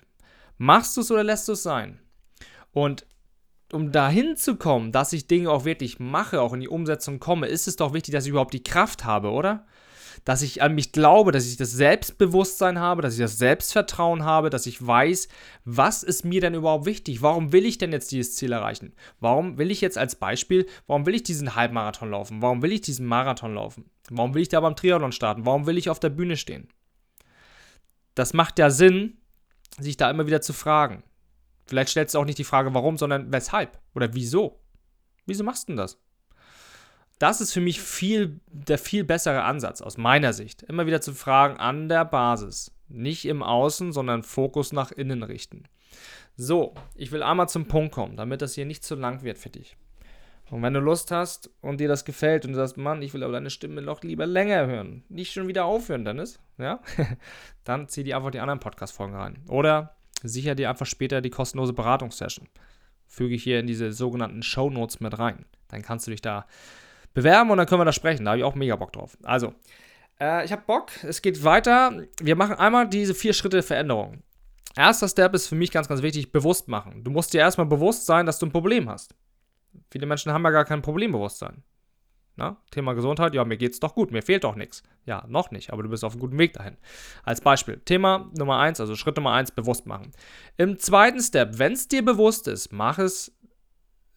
Machst 0.57 0.95
du 0.95 1.01
es 1.01 1.11
oder 1.11 1.23
lässt 1.23 1.47
du 1.49 1.51
es 1.51 1.63
sein? 1.63 1.99
Und 2.71 3.05
um 3.73 3.91
dahin 3.91 4.37
zu 4.37 4.55
kommen, 4.55 4.91
dass 4.91 5.11
ich 5.11 5.27
Dinge 5.27 5.49
auch 5.49 5.65
wirklich 5.65 5.99
mache, 5.99 6.39
auch 6.39 6.53
in 6.53 6.61
die 6.61 6.69
Umsetzung 6.69 7.19
komme, 7.19 7.47
ist 7.47 7.67
es 7.67 7.75
doch 7.75 7.93
wichtig, 7.93 8.13
dass 8.13 8.25
ich 8.25 8.29
überhaupt 8.29 8.53
die 8.53 8.63
Kraft 8.63 9.03
habe, 9.03 9.31
oder? 9.31 9.65
Dass 10.25 10.41
ich 10.41 10.61
an 10.61 10.75
mich 10.75 10.91
glaube, 10.91 11.31
dass 11.31 11.47
ich 11.47 11.57
das 11.57 11.71
Selbstbewusstsein 11.71 12.79
habe, 12.79 13.01
dass 13.01 13.13
ich 13.13 13.19
das 13.19 13.37
Selbstvertrauen 13.37 14.23
habe, 14.23 14.49
dass 14.49 14.65
ich 14.65 14.85
weiß, 14.85 15.27
was 15.65 16.03
ist 16.03 16.25
mir 16.25 16.41
denn 16.41 16.53
überhaupt 16.53 16.85
wichtig? 16.85 17.21
Warum 17.21 17.51
will 17.51 17.65
ich 17.65 17.77
denn 17.77 17.91
jetzt 17.91 18.11
dieses 18.11 18.35
Ziel 18.35 18.51
erreichen? 18.51 18.93
Warum 19.19 19.57
will 19.57 19.71
ich 19.71 19.81
jetzt 19.81 19.97
als 19.97 20.15
Beispiel, 20.15 20.67
warum 20.87 21.05
will 21.05 21.15
ich 21.15 21.23
diesen 21.23 21.55
Halbmarathon 21.55 22.11
laufen? 22.11 22.41
Warum 22.41 22.61
will 22.61 22.71
ich 22.71 22.81
diesen 22.81 23.05
Marathon 23.05 23.55
laufen? 23.55 23.89
Warum 24.09 24.33
will 24.33 24.41
ich 24.41 24.49
da 24.49 24.59
beim 24.59 24.75
Triathlon 24.75 25.11
starten? 25.11 25.45
Warum 25.45 25.65
will 25.65 25.77
ich 25.77 25.89
auf 25.89 25.99
der 25.99 26.09
Bühne 26.09 26.37
stehen? 26.37 26.67
Das 28.15 28.33
macht 28.33 28.59
ja 28.59 28.69
Sinn, 28.69 29.17
sich 29.79 29.97
da 29.97 30.09
immer 30.09 30.27
wieder 30.27 30.41
zu 30.41 30.53
fragen. 30.53 31.03
Vielleicht 31.65 31.89
stellst 31.89 32.13
du 32.13 32.19
auch 32.19 32.25
nicht 32.25 32.37
die 32.37 32.43
Frage, 32.43 32.73
warum, 32.73 32.97
sondern 32.97 33.31
weshalb 33.31 33.79
oder 33.95 34.13
wieso. 34.13 34.59
Wieso 35.25 35.43
machst 35.43 35.63
du 35.63 35.71
denn 35.71 35.77
das? 35.77 35.97
Das 37.19 37.41
ist 37.41 37.53
für 37.53 37.61
mich 37.61 37.81
viel, 37.81 38.39
der 38.47 38.77
viel 38.77 39.03
bessere 39.03 39.43
Ansatz 39.43 39.81
aus 39.81 39.97
meiner 39.97 40.33
Sicht. 40.33 40.63
Immer 40.63 40.85
wieder 40.85 41.01
zu 41.01 41.13
fragen 41.13 41.57
an 41.57 41.87
der 41.89 42.05
Basis. 42.05 42.71
Nicht 42.89 43.25
im 43.25 43.43
Außen, 43.43 43.93
sondern 43.93 44.23
Fokus 44.23 44.73
nach 44.73 44.91
innen 44.91 45.23
richten. 45.23 45.63
So, 46.35 46.73
ich 46.95 47.11
will 47.11 47.23
einmal 47.23 47.47
zum 47.47 47.67
Punkt 47.67 47.93
kommen, 47.93 48.17
damit 48.17 48.41
das 48.41 48.55
hier 48.55 48.65
nicht 48.65 48.83
zu 48.83 48.95
lang 48.95 49.23
wird 49.23 49.37
für 49.37 49.49
dich. 49.49 49.77
Und 50.49 50.61
wenn 50.61 50.73
du 50.73 50.79
Lust 50.79 51.11
hast 51.11 51.49
und 51.61 51.79
dir 51.79 51.87
das 51.87 52.05
gefällt 52.05 52.45
und 52.45 52.51
du 52.51 52.57
sagst, 52.57 52.77
Mann, 52.77 53.01
ich 53.01 53.13
will 53.13 53.23
aber 53.23 53.33
deine 53.33 53.49
Stimme 53.49 53.81
noch 53.81 54.03
lieber 54.03 54.25
länger 54.25 54.67
hören, 54.67 55.03
nicht 55.09 55.33
schon 55.33 55.47
wieder 55.47 55.65
aufhören, 55.65 56.05
Dennis, 56.05 56.39
ja, 56.57 56.79
dann 57.63 57.87
zieh 57.87 58.03
dir 58.03 58.17
einfach 58.17 58.31
die 58.31 58.39
anderen 58.39 58.59
Podcast-Folgen 58.59 59.15
rein. 59.15 59.39
Oder 59.47 59.95
sicher 60.21 60.55
dir 60.55 60.69
einfach 60.69 60.85
später 60.85 61.21
die 61.21 61.29
kostenlose 61.29 61.73
Beratungssession. 61.73 62.47
Füge 63.07 63.35
ich 63.35 63.43
hier 63.43 63.59
in 63.59 63.67
diese 63.67 63.93
sogenannten 63.93 64.43
Show 64.43 64.69
Notes 64.69 64.99
mit 64.99 65.17
rein. 65.17 65.45
Dann 65.69 65.81
kannst 65.81 66.07
du 66.07 66.11
dich 66.11 66.21
da 66.21 66.45
bewerben 67.13 67.51
und 67.51 67.57
dann 67.57 67.67
können 67.67 67.81
wir 67.81 67.85
da 67.85 67.93
sprechen. 67.93 68.25
Da 68.25 68.31
habe 68.31 68.39
ich 68.39 68.43
auch 68.43 68.55
mega 68.55 68.75
Bock 68.75 68.93
drauf. 68.93 69.17
Also, 69.23 69.53
äh, 70.19 70.45
ich 70.45 70.51
habe 70.51 70.63
Bock. 70.65 70.91
Es 71.03 71.21
geht 71.21 71.43
weiter. 71.43 72.03
Wir 72.21 72.35
machen 72.35 72.55
einmal 72.55 72.87
diese 72.87 73.13
vier 73.13 73.33
Schritte 73.33 73.57
der 73.57 73.63
Veränderung. 73.63 74.23
Erster 74.75 75.07
Step 75.07 75.33
ist 75.35 75.47
für 75.47 75.55
mich 75.55 75.71
ganz, 75.71 75.87
ganz 75.87 76.01
wichtig: 76.01 76.31
bewusst 76.31 76.67
machen. 76.67 77.03
Du 77.03 77.11
musst 77.11 77.33
dir 77.33 77.39
erstmal 77.39 77.67
bewusst 77.67 78.05
sein, 78.05 78.25
dass 78.25 78.39
du 78.39 78.45
ein 78.45 78.51
Problem 78.51 78.89
hast. 78.89 79.15
Viele 79.91 80.05
Menschen 80.05 80.31
haben 80.31 80.43
ja 80.43 80.51
gar 80.51 80.65
kein 80.65 80.81
Problembewusstsein. 80.81 81.63
Na, 82.35 82.57
Thema 82.71 82.93
Gesundheit, 82.93 83.35
ja, 83.35 83.45
mir 83.45 83.57
geht's 83.57 83.79
doch 83.79 83.93
gut, 83.93 84.11
mir 84.11 84.23
fehlt 84.23 84.43
doch 84.43 84.55
nichts. 84.55 84.81
Ja, 85.05 85.23
noch 85.27 85.51
nicht, 85.51 85.71
aber 85.71 85.83
du 85.83 85.89
bist 85.89 86.03
auf 86.03 86.13
einem 86.13 86.21
guten 86.21 86.39
Weg 86.39 86.53
dahin. 86.53 86.77
Als 87.21 87.41
Beispiel, 87.41 87.79
Thema 87.85 88.31
Nummer 88.35 88.57
eins, 88.57 88.79
also 88.79 88.95
Schritt 88.95 89.17
Nummer 89.17 89.33
eins, 89.33 89.51
bewusst 89.51 89.85
machen. 89.85 90.11
Im 90.57 90.79
zweiten 90.79 91.21
Step, 91.21 91.59
wenn 91.59 91.73
es 91.73 91.87
dir 91.87 92.03
bewusst 92.03 92.47
ist, 92.47 92.73
mach 92.73 92.97
es 92.97 93.37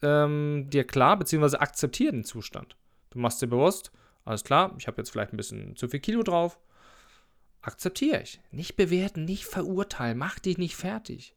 ähm, 0.03 0.69
dir 0.71 0.87
klar, 0.87 1.19
beziehungsweise 1.19 1.61
akzeptiere 1.61 2.13
den 2.13 2.25
Zustand. 2.25 2.79
Du 3.17 3.23
machst 3.23 3.41
dir 3.41 3.47
bewusst, 3.47 3.93
alles 4.27 4.45
klar, 4.45 4.75
ich 4.77 4.87
habe 4.87 4.99
jetzt 4.99 5.09
vielleicht 5.09 5.33
ein 5.33 5.39
bisschen 5.39 5.75
zu 5.75 5.89
viel 5.89 6.01
Kilo 6.01 6.23
drauf. 6.23 6.59
Akzeptiere 7.63 8.21
ich. 8.21 8.43
Nicht 8.51 8.77
bewerten, 8.77 9.25
nicht 9.25 9.47
verurteilen, 9.47 10.19
mach 10.19 10.39
dich 10.39 10.59
nicht 10.59 10.77
fertig. 10.77 11.35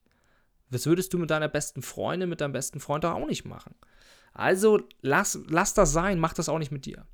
Das 0.70 0.88
würdest 0.88 1.14
du 1.14 1.18
mit 1.18 1.30
deiner 1.30 1.48
besten 1.48 1.82
Freundin, 1.82 2.28
mit 2.28 2.42
deinem 2.42 2.52
besten 2.52 2.82
Freund 2.82 3.06
auch 3.06 3.26
nicht 3.26 3.46
machen. 3.46 3.76
Also 4.34 4.82
lass, 5.00 5.40
lass 5.48 5.74
das 5.74 5.94
sein, 5.94 6.20
mach 6.20 6.34
das 6.34 6.50
auch 6.50 6.60
nicht 6.60 6.72
mit 6.74 6.86
dir. 6.86 7.06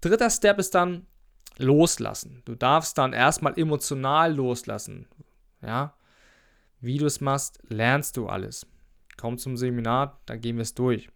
Dritter 0.00 0.30
Step 0.30 0.60
ist 0.60 0.76
dann 0.76 1.04
loslassen. 1.56 2.42
Du 2.44 2.54
darfst 2.54 2.98
dann 2.98 3.12
erstmal 3.12 3.58
emotional 3.58 4.32
loslassen. 4.32 5.08
Ja, 5.60 5.96
wie 6.78 6.98
du 6.98 7.06
es 7.06 7.20
machst, 7.20 7.58
lernst 7.68 8.16
du 8.16 8.28
alles. 8.28 8.64
Komm 9.16 9.38
zum 9.38 9.56
Seminar, 9.56 10.20
dann 10.26 10.40
gehen 10.40 10.54
wir 10.54 10.62
es 10.62 10.74
durch. 10.74 11.08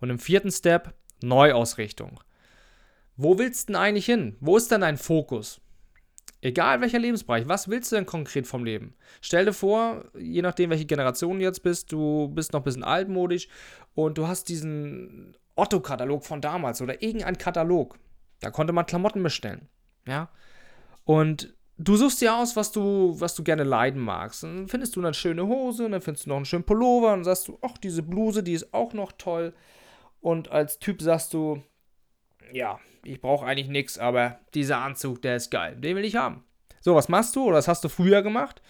Und 0.00 0.10
im 0.10 0.20
vierten 0.20 0.52
Step 0.52 0.94
Neuausrichtung. 1.22 2.20
Wo 3.16 3.38
willst 3.38 3.68
du 3.68 3.72
denn 3.72 3.82
eigentlich 3.82 4.06
hin? 4.06 4.36
Wo 4.40 4.56
ist 4.56 4.70
denn 4.70 4.80
dein 4.80 4.96
Fokus? 4.96 5.60
Egal 6.42 6.80
welcher 6.80 6.98
Lebensbereich, 6.98 7.48
was 7.48 7.68
willst 7.68 7.92
du 7.92 7.96
denn 7.96 8.06
konkret 8.06 8.46
vom 8.46 8.64
Leben? 8.64 8.94
Stell 9.20 9.44
dir 9.44 9.52
vor, 9.52 10.04
je 10.18 10.40
nachdem, 10.40 10.70
welche 10.70 10.86
Generation 10.86 11.38
du 11.38 11.44
jetzt 11.44 11.62
bist, 11.62 11.92
du 11.92 12.28
bist 12.28 12.54
noch 12.54 12.60
ein 12.60 12.64
bisschen 12.64 12.84
altmodisch 12.84 13.48
und 13.94 14.16
du 14.16 14.26
hast 14.26 14.48
diesen 14.48 15.36
Otto-Katalog 15.54 16.24
von 16.24 16.40
damals 16.40 16.80
oder 16.80 17.02
irgendein 17.02 17.36
Katalog. 17.36 17.98
Da 18.40 18.50
konnte 18.50 18.72
man 18.72 18.86
Klamotten 18.86 19.22
bestellen. 19.22 19.68
Ja. 20.06 20.30
Und 21.04 21.54
du 21.76 21.96
suchst 21.96 22.22
dir 22.22 22.34
aus, 22.34 22.56
was 22.56 22.72
du, 22.72 23.14
was 23.18 23.34
du 23.34 23.42
gerne 23.42 23.64
leiden 23.64 24.00
magst. 24.00 24.42
dann 24.42 24.68
findest 24.68 24.96
du 24.96 25.00
eine 25.00 25.12
schöne 25.12 25.46
Hose, 25.46 25.84
und 25.84 25.92
dann 25.92 26.00
findest 26.00 26.24
du 26.24 26.30
noch 26.30 26.36
einen 26.36 26.46
schönen 26.46 26.64
Pullover 26.64 27.12
und 27.12 27.24
sagst 27.24 27.48
du, 27.48 27.58
ach, 27.60 27.76
diese 27.78 28.02
Bluse, 28.02 28.42
die 28.42 28.54
ist 28.54 28.72
auch 28.72 28.94
noch 28.94 29.12
toll. 29.12 29.52
Und 30.20 30.50
als 30.50 30.78
Typ 30.78 31.00
sagst 31.02 31.34
du, 31.34 31.62
ja, 32.52 32.78
ich 33.04 33.20
brauche 33.20 33.46
eigentlich 33.46 33.68
nichts, 33.68 33.98
aber 33.98 34.40
dieser 34.54 34.78
Anzug, 34.78 35.22
der 35.22 35.36
ist 35.36 35.50
geil, 35.50 35.76
den 35.76 35.96
will 35.96 36.04
ich 36.04 36.16
haben. 36.16 36.44
So, 36.80 36.94
was 36.94 37.08
machst 37.08 37.36
du 37.36 37.44
oder 37.44 37.56
was 37.56 37.68
hast 37.68 37.84
du 37.84 37.88
früher 37.88 38.22
gemacht? 38.22 38.62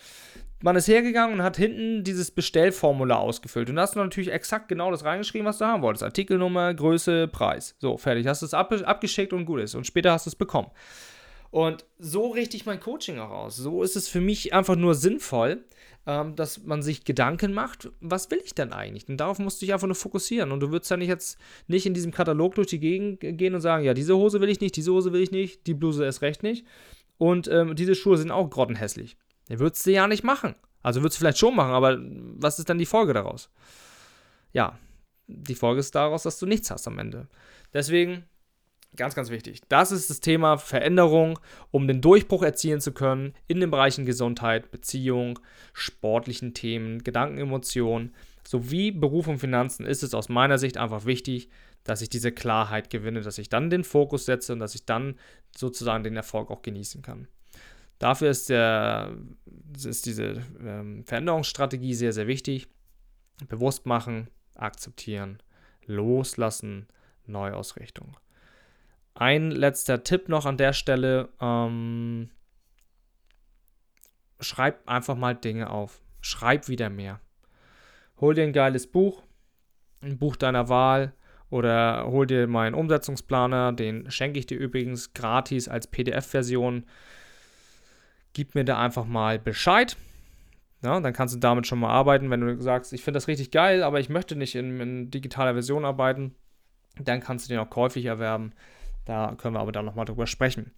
Man 0.62 0.76
ist 0.76 0.88
hergegangen 0.88 1.38
und 1.38 1.42
hat 1.42 1.56
hinten 1.56 2.04
dieses 2.04 2.30
Bestellformular 2.30 3.20
ausgefüllt. 3.20 3.70
Und 3.70 3.76
da 3.76 3.82
hast 3.82 3.94
du 3.94 3.98
natürlich 3.98 4.30
exakt 4.30 4.68
genau 4.68 4.90
das 4.90 5.04
reingeschrieben, 5.04 5.46
was 5.46 5.58
du 5.58 5.64
haben 5.64 5.82
wolltest. 5.82 6.02
Artikelnummer, 6.02 6.74
Größe, 6.74 7.28
Preis. 7.28 7.76
So, 7.78 7.96
fertig. 7.96 8.26
Hast 8.26 8.42
du 8.42 8.46
es 8.46 8.52
ab, 8.52 8.70
abgeschickt 8.84 9.32
und 9.32 9.46
gut 9.46 9.60
ist. 9.60 9.74
Und 9.74 9.86
später 9.86 10.12
hast 10.12 10.26
du 10.26 10.30
es 10.30 10.36
bekommen. 10.36 10.70
Und 11.50 11.84
so 11.98 12.28
richte 12.28 12.56
ich 12.56 12.66
mein 12.66 12.80
Coaching 12.80 13.18
auch 13.18 13.30
aus. 13.30 13.56
So 13.56 13.82
ist 13.82 13.96
es 13.96 14.08
für 14.08 14.20
mich 14.20 14.52
einfach 14.52 14.76
nur 14.76 14.94
sinnvoll, 14.94 15.64
ähm, 16.06 16.36
dass 16.36 16.64
man 16.64 16.82
sich 16.82 17.04
Gedanken 17.04 17.52
macht, 17.52 17.90
was 18.00 18.30
will 18.30 18.40
ich 18.44 18.54
denn 18.54 18.72
eigentlich? 18.72 19.08
Und 19.08 19.16
darauf 19.16 19.38
musst 19.38 19.60
du 19.60 19.66
dich 19.66 19.72
einfach 19.72 19.88
nur 19.88 19.96
fokussieren. 19.96 20.52
Und 20.52 20.60
du 20.60 20.70
würdest 20.70 20.90
ja 20.90 20.96
nicht 20.96 21.08
jetzt 21.08 21.38
nicht 21.66 21.86
in 21.86 21.94
diesem 21.94 22.12
Katalog 22.12 22.54
durch 22.54 22.68
die 22.68 22.78
Gegend 22.78 23.20
gehen 23.20 23.54
und 23.54 23.60
sagen, 23.60 23.84
ja, 23.84 23.94
diese 23.94 24.16
Hose 24.16 24.40
will 24.40 24.48
ich 24.48 24.60
nicht, 24.60 24.76
diese 24.76 24.92
Hose 24.92 25.12
will 25.12 25.22
ich 25.22 25.32
nicht, 25.32 25.66
die 25.66 25.74
Bluse 25.74 26.04
erst 26.04 26.22
recht 26.22 26.42
nicht. 26.42 26.64
Und 27.18 27.48
ähm, 27.48 27.74
diese 27.74 27.94
Schuhe 27.94 28.16
sind 28.16 28.30
auch 28.30 28.48
grottenhässlich. 28.48 29.16
Der 29.48 29.58
würdest 29.58 29.84
du 29.84 29.90
ja 29.90 30.06
nicht 30.06 30.22
machen. 30.24 30.54
Also 30.82 31.02
würdest 31.02 31.18
du 31.18 31.20
vielleicht 31.20 31.38
schon 31.38 31.54
machen, 31.54 31.72
aber 31.72 31.98
was 32.00 32.58
ist 32.58 32.70
dann 32.70 32.78
die 32.78 32.86
Folge 32.86 33.12
daraus? 33.12 33.50
Ja, 34.52 34.78
die 35.26 35.54
Folge 35.54 35.80
ist 35.80 35.94
daraus, 35.94 36.22
dass 36.22 36.38
du 36.38 36.46
nichts 36.46 36.70
hast 36.70 36.88
am 36.88 36.98
Ende. 36.98 37.28
Deswegen 37.74 38.24
Ganz, 38.96 39.14
ganz 39.14 39.30
wichtig. 39.30 39.60
Das 39.68 39.92
ist 39.92 40.10
das 40.10 40.20
Thema 40.20 40.58
Veränderung, 40.58 41.38
um 41.70 41.86
den 41.86 42.00
Durchbruch 42.00 42.42
erzielen 42.42 42.80
zu 42.80 42.92
können 42.92 43.34
in 43.46 43.60
den 43.60 43.70
Bereichen 43.70 44.04
Gesundheit, 44.04 44.72
Beziehung, 44.72 45.38
sportlichen 45.72 46.54
Themen, 46.54 47.04
Gedanken, 47.04 47.38
Emotionen 47.38 48.12
sowie 48.46 48.90
Beruf 48.90 49.28
und 49.28 49.38
Finanzen 49.38 49.86
ist 49.86 50.02
es 50.02 50.12
aus 50.12 50.28
meiner 50.28 50.58
Sicht 50.58 50.76
einfach 50.76 51.04
wichtig, 51.04 51.48
dass 51.84 52.02
ich 52.02 52.08
diese 52.08 52.32
Klarheit 52.32 52.90
gewinne, 52.90 53.20
dass 53.20 53.38
ich 53.38 53.48
dann 53.48 53.70
den 53.70 53.84
Fokus 53.84 54.26
setze 54.26 54.52
und 54.52 54.58
dass 54.58 54.74
ich 54.74 54.84
dann 54.84 55.14
sozusagen 55.56 56.02
den 56.02 56.16
Erfolg 56.16 56.50
auch 56.50 56.62
genießen 56.62 57.00
kann. 57.00 57.28
Dafür 58.00 58.30
ist, 58.30 58.48
der, 58.48 59.14
ist 59.84 60.06
diese 60.06 60.42
ähm, 60.60 61.04
Veränderungsstrategie 61.04 61.94
sehr, 61.94 62.12
sehr 62.12 62.26
wichtig. 62.26 62.66
Bewusst 63.48 63.86
machen, 63.86 64.28
akzeptieren, 64.54 65.38
loslassen, 65.86 66.88
Neuausrichtung. 67.26 68.16
Ein 69.20 69.50
letzter 69.50 70.02
Tipp 70.02 70.30
noch 70.30 70.46
an 70.46 70.56
der 70.56 70.72
Stelle. 70.72 71.28
Ähm, 71.42 72.30
schreib 74.40 74.88
einfach 74.88 75.14
mal 75.14 75.34
Dinge 75.34 75.68
auf. 75.68 76.00
Schreib 76.22 76.68
wieder 76.68 76.88
mehr. 76.88 77.20
Hol 78.18 78.32
dir 78.32 78.44
ein 78.44 78.54
geiles 78.54 78.90
Buch, 78.90 79.22
ein 80.00 80.18
Buch 80.18 80.36
deiner 80.36 80.70
Wahl 80.70 81.12
oder 81.50 82.06
hol 82.06 82.26
dir 82.26 82.46
meinen 82.46 82.74
Umsetzungsplaner. 82.74 83.72
Den 83.72 84.10
schenke 84.10 84.38
ich 84.38 84.46
dir 84.46 84.56
übrigens 84.56 85.12
gratis 85.12 85.68
als 85.68 85.86
PDF-Version. 85.86 86.86
Gib 88.32 88.54
mir 88.54 88.64
da 88.64 88.80
einfach 88.80 89.04
mal 89.04 89.38
Bescheid. 89.38 89.98
Ja, 90.82 90.98
dann 90.98 91.12
kannst 91.12 91.34
du 91.34 91.38
damit 91.38 91.66
schon 91.66 91.80
mal 91.80 91.90
arbeiten. 91.90 92.30
Wenn 92.30 92.40
du 92.40 92.58
sagst, 92.62 92.94
ich 92.94 93.04
finde 93.04 93.18
das 93.18 93.28
richtig 93.28 93.50
geil, 93.50 93.82
aber 93.82 94.00
ich 94.00 94.08
möchte 94.08 94.34
nicht 94.34 94.54
in, 94.54 94.80
in 94.80 95.10
digitaler 95.10 95.52
Version 95.52 95.84
arbeiten, 95.84 96.34
dann 96.98 97.20
kannst 97.20 97.44
du 97.44 97.52
den 97.52 97.58
auch 97.58 97.68
käuflich 97.68 98.06
erwerben. 98.06 98.54
Da 99.04 99.34
können 99.36 99.54
wir 99.54 99.60
aber 99.60 99.72
dann 99.72 99.84
nochmal 99.84 100.04
drüber 100.04 100.26
sprechen. 100.26 100.72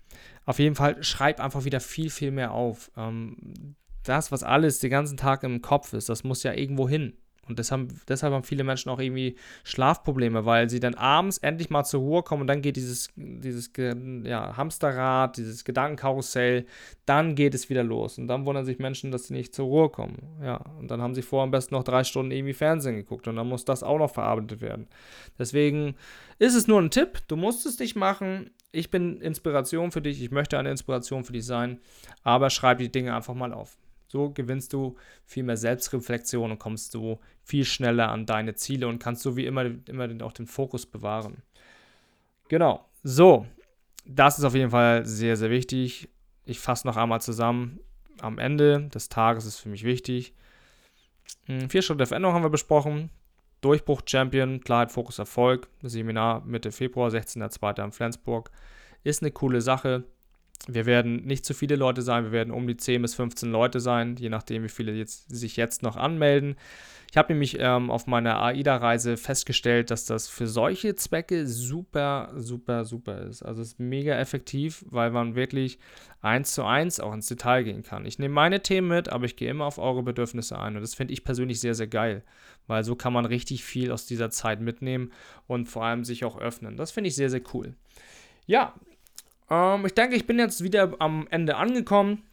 Auf 0.45 0.59
jeden 0.59 0.75
Fall 0.75 1.02
schreib 1.02 1.41
einfach 1.41 1.64
wieder 1.64 1.81
viel, 1.81 2.11
viel 2.11 2.31
mehr 2.31 2.52
auf. 2.52 2.91
Ähm, 2.97 3.76
das, 4.05 4.33
was 4.33 4.43
alles 4.43 4.79
den 4.79 4.91
ganzen 4.91 5.17
Tag 5.17 5.43
im 5.43 5.62
Kopf 5.62 5.93
ist, 5.93 6.09
das 6.09 6.25
muss 6.25 6.43
ja 6.43 6.52
irgendwo 6.52 6.88
hin. 6.88 7.14
Und 7.49 7.58
deshalb, 7.58 7.90
deshalb 8.06 8.32
haben 8.32 8.44
viele 8.44 8.62
Menschen 8.62 8.88
auch 8.90 9.00
irgendwie 9.00 9.34
Schlafprobleme, 9.64 10.46
weil 10.46 10.70
sie 10.70 10.78
dann 10.78 10.94
abends 10.94 11.38
endlich 11.38 11.70
mal 11.70 11.82
zur 11.82 12.00
Ruhe 12.00 12.22
kommen 12.22 12.42
und 12.42 12.46
dann 12.46 12.62
geht 12.62 12.76
dieses, 12.76 13.08
dieses 13.16 13.72
ja, 13.76 14.56
Hamsterrad, 14.56 15.37
dieses 15.37 15.64
Gedankenkarussell, 15.64 16.66
dann 17.04 17.34
geht 17.34 17.54
es 17.54 17.68
wieder 17.68 17.82
los. 17.82 18.16
Und 18.18 18.28
dann 18.28 18.46
wundern 18.46 18.64
sich 18.64 18.78
Menschen, 18.78 19.11
dass 19.11 19.26
sie 19.26 19.34
nicht 19.34 19.56
zur 19.56 19.66
Ruhe 19.66 19.90
kommen. 19.90 20.18
Ja, 20.40 20.58
und 20.78 20.88
dann 20.92 21.02
haben 21.02 21.16
sie 21.16 21.22
vorher 21.22 21.44
am 21.44 21.50
besten 21.50 21.75
noch 21.75 21.82
drei 21.82 22.04
Stunden 22.04 22.30
irgendwie 22.30 22.52
Fernsehen 22.52 22.94
geguckt 22.94 23.26
und 23.26 23.34
dann 23.34 23.49
muss 23.49 23.64
das 23.64 23.82
auch 23.82 23.99
noch 23.99 24.12
verarbeitet 24.12 24.61
werden. 24.61 24.87
Deswegen 25.37 25.96
ist 26.38 26.54
es 26.54 26.68
nur 26.68 26.80
ein 26.80 26.90
Tipp, 26.90 27.18
du 27.26 27.34
musst 27.34 27.66
es 27.66 27.76
nicht 27.80 27.96
machen. 27.96 28.50
Ich 28.70 28.90
bin 28.90 29.20
Inspiration 29.20 29.90
für 29.90 30.00
dich, 30.00 30.22
ich 30.22 30.30
möchte 30.30 30.58
eine 30.58 30.70
Inspiration 30.70 31.25
für 31.25 31.32
dich 31.32 31.44
sein, 31.44 31.80
aber 32.22 32.50
schreib 32.50 32.78
die 32.78 32.92
Dinge 32.92 33.16
einfach 33.16 33.34
mal 33.34 33.52
auf. 33.52 33.76
So 34.12 34.28
gewinnst 34.28 34.75
du 34.75 34.97
viel 35.25 35.42
mehr 35.42 35.57
Selbstreflexion 35.57 36.50
und 36.50 36.59
kommst 36.59 36.92
du 36.92 37.19
viel 37.45 37.64
schneller 37.64 38.11
an 38.11 38.26
deine 38.26 38.54
Ziele 38.54 38.87
und 38.87 38.99
kannst 38.99 39.23
so 39.23 39.38
wie 39.38 39.47
immer, 39.47 39.64
immer 39.88 40.07
auch 40.23 40.35
den 40.35 40.47
Fokus 40.47 40.85
bewahren. 40.85 41.42
Genau. 42.49 42.87
So, 43.02 43.47
das 44.04 44.38
ist 44.38 44.45
auf 44.45 44.54
jeden 44.54 44.71
Fall 44.71 45.07
sehr, 45.07 45.38
sehr 45.38 45.49
wichtig. 45.49 46.11
Ich 46.45 46.61
fasse 46.61 46.87
noch 46.87 46.99
einmal 46.99 47.23
zusammen. 47.23 47.81
Am 48.21 48.38
Ende 48.38 48.90
des 48.90 49.09
Tages 49.09 49.47
ist 49.47 49.61
für 49.61 49.71
mich 49.71 49.83
wichtig. 49.83 50.35
Hm, 51.47 51.71
vier 51.71 51.81
Schritte 51.81 51.99
der 51.99 52.07
Veränderung 52.07 52.35
haben 52.35 52.45
wir 52.45 52.50
besprochen. 52.50 53.09
Durchbruch 53.62 54.02
Champion, 54.04 54.61
Klarheit, 54.61 54.92
Fokus, 54.92 55.19
Erfolg. 55.19 55.69
Seminar 55.81 56.45
Mitte 56.45 56.71
Februar, 56.71 57.09
16.02. 57.09 57.83
in 57.83 57.92
Flensburg. 57.92 58.50
Ist 59.04 59.23
eine 59.23 59.31
coole 59.31 59.62
Sache. 59.62 60.04
Wir 60.69 60.87
werden 60.87 61.25
nicht 61.25 61.45
zu 61.45 61.54
viele 61.54 61.76
Leute 61.76 62.02
sein, 62.02 62.25
wir 62.25 62.33
werden 62.33 62.52
um 62.52 62.66
die 62.66 62.76
10 62.76 63.02
bis 63.02 63.14
15 63.14 63.50
Leute 63.50 63.81
sein, 63.81 64.16
je 64.16 64.28
nachdem, 64.28 64.62
wie 64.62 64.69
viele 64.69 64.92
jetzt, 64.92 65.35
sich 65.35 65.57
jetzt 65.57 65.83
noch 65.83 65.97
anmelden. 65.97 66.57
Ich 67.12 67.19
habe 67.19 67.31
nämlich 67.35 67.59
ähm, 67.61 67.90
auf 67.90 68.07
meiner 68.07 68.40
AIDA-Reise 68.40 69.19
festgestellt, 69.19 69.90
dass 69.90 70.07
das 70.07 70.28
für 70.28 70.47
solche 70.47 70.95
Zwecke 70.95 71.47
super, 71.47 72.33
super, 72.37 72.87
super 72.87 73.21
ist. 73.21 73.42
Also 73.42 73.61
es 73.61 73.73
ist 73.73 73.81
mega 73.81 74.16
effektiv, 74.19 74.83
weil 74.88 75.11
man 75.11 75.35
wirklich 75.35 75.78
eins 76.23 76.54
zu 76.54 76.64
eins 76.64 77.00
auch 77.00 77.12
ins 77.12 77.26
Detail 77.26 77.64
gehen 77.64 77.83
kann. 77.83 78.07
Ich 78.07 78.19
nehme 78.19 78.33
meine 78.33 78.62
Themen 78.62 78.88
mit, 78.88 79.11
aber 79.11 79.26
ich 79.26 79.37
gehe 79.37 79.50
immer 79.50 79.66
auf 79.66 79.76
eure 79.76 80.02
Bedürfnisse 80.02 80.59
ein. 80.59 80.75
Und 80.75 80.81
das 80.81 80.95
finde 80.95 81.12
ich 81.12 81.23
persönlich 81.23 81.61
sehr, 81.61 81.75
sehr 81.75 81.87
geil, 81.87 82.23
weil 82.66 82.83
so 82.83 82.97
kann 82.97 83.12
man 83.12 83.26
richtig 83.26 83.62
viel 83.62 83.92
aus 83.92 84.07
dieser 84.07 84.31
Zeit 84.31 84.62
mitnehmen 84.62 85.12
und 85.47 85.66
vor 85.66 85.85
allem 85.85 86.04
sich 86.04 86.25
auch 86.25 86.38
öffnen. 86.38 86.78
Das 86.78 86.92
finde 86.92 87.09
ich 87.09 87.14
sehr, 87.14 87.28
sehr 87.28 87.42
cool. 87.52 87.75
Ja, 88.47 88.73
ähm, 89.50 89.87
ich 89.87 89.94
denke, 89.94 90.16
ich 90.16 90.26
bin 90.26 90.38
jetzt 90.38 90.62
wieder 90.62 90.92
am 90.99 91.26
Ende 91.30 91.56
angekommen. 91.56 92.25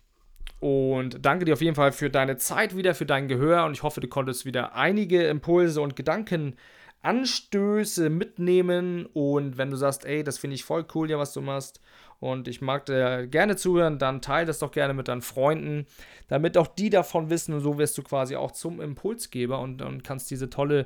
Und 0.60 1.26
danke 1.26 1.46
dir 1.46 1.54
auf 1.54 1.62
jeden 1.62 1.76
Fall 1.76 1.94
für 1.94 2.10
deine 2.10 2.36
Zeit 2.38 2.76
wieder, 2.76 2.94
für 2.94 3.06
dein 3.06 3.30
Gehör. 3.30 3.64
Und 3.66 3.72
ich 3.74 3.84
hoffe, 3.84 4.02
du 4.02 4.10
konntest 4.10 4.46
wieder 4.46 4.76
einige 4.76 5.26
Impulse 5.28 5.82
und 5.82 5.96
Gedankenanstöße 5.96 8.10
mitnehmen. 8.10 9.06
Und 9.14 9.58
wenn 9.58 9.72
du 9.72 9.78
sagst, 9.78 10.04
ey, 10.06 10.24
das 10.24 10.38
finde 10.38 10.56
ich 10.56 10.66
voll 10.66 10.86
cool, 10.94 11.10
ja, 11.10 11.18
was 11.18 11.34
du 11.34 11.42
machst, 11.42 11.80
und 12.20 12.50
ich 12.50 12.62
mag 12.62 12.86
dir 12.86 13.28
gerne 13.28 13.56
zuhören, 13.56 13.98
dann 13.98 14.22
teile 14.22 14.48
das 14.48 14.60
doch 14.60 14.72
gerne 14.72 14.94
mit 14.94 15.08
deinen 15.08 15.22
Freunden, 15.22 15.86
damit 16.28 16.58
auch 16.58 16.68
die 16.68 16.90
davon 16.90 17.30
wissen. 17.30 17.54
Und 17.54 17.62
so 17.62 17.78
wirst 17.78 17.98
du 17.98 18.04
quasi 18.04 18.36
auch 18.36 18.52
zum 18.52 18.82
Impulsgeber 18.82 19.60
und, 19.60 19.82
und 19.82 20.04
kannst 20.04 20.30
diese 20.30 20.50
tolle 20.50 20.86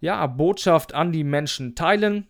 ja, 0.00 0.24
Botschaft 0.26 0.94
an 0.94 1.12
die 1.12 1.24
Menschen 1.24 1.74
teilen. 1.74 2.28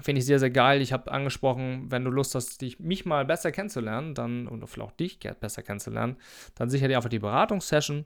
Finde 0.00 0.18
ich 0.18 0.26
sehr, 0.26 0.40
sehr 0.40 0.50
geil. 0.50 0.82
Ich 0.82 0.92
habe 0.92 1.12
angesprochen, 1.12 1.86
wenn 1.90 2.04
du 2.04 2.10
Lust 2.10 2.34
hast, 2.34 2.60
dich, 2.60 2.80
mich 2.80 3.04
mal 3.04 3.24
besser 3.24 3.52
kennenzulernen, 3.52 4.14
dann, 4.14 4.48
und 4.48 4.66
vielleicht 4.66 4.90
auch 4.90 4.96
dich 4.96 5.20
besser 5.40 5.62
kennenzulernen, 5.62 6.16
dann 6.56 6.68
sicher 6.68 6.88
dir 6.88 6.96
einfach 6.96 7.10
die 7.10 7.20
Beratungssession. 7.20 8.04